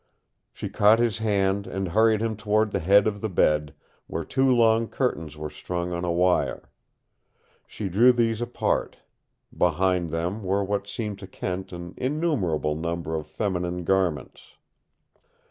She 0.51 0.67
caught 0.67 0.97
his 0.97 1.19
hand 1.19 1.67
and 1.67 1.89
hurried 1.89 2.21
him 2.23 2.35
toward 2.35 2.71
the 2.71 2.79
head 2.79 3.05
of 3.05 3.21
the 3.21 3.29
bed, 3.29 3.75
where 4.07 4.23
two 4.23 4.49
long 4.51 4.87
curtains 4.87 5.37
were 5.37 5.51
strung 5.51 5.91
on 5.93 6.03
a 6.03 6.11
wire. 6.11 6.71
She 7.67 7.87
drew 7.87 8.11
these 8.11 8.41
apart. 8.41 8.97
Behind 9.55 10.09
them 10.09 10.41
were 10.41 10.63
what 10.63 10.87
seemed 10.87 11.19
to 11.19 11.27
Kent 11.27 11.71
an 11.71 11.93
innumerable 11.97 12.73
number 12.75 13.13
of 13.15 13.27
feminine 13.27 13.83
garments. 13.83 14.55